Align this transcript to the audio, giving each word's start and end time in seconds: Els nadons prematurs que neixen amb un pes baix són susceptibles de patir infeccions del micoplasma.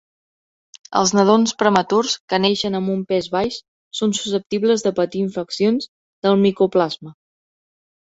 Els 1.01 1.11
nadons 1.17 1.53
prematurs 1.59 2.15
que 2.33 2.39
neixen 2.47 2.79
amb 2.81 2.95
un 2.95 3.05
pes 3.13 3.29
baix 3.37 3.61
són 4.01 4.19
susceptibles 4.23 4.89
de 4.89 4.95
patir 5.03 5.25
infeccions 5.29 5.93
del 6.01 6.45
micoplasma. 6.51 7.19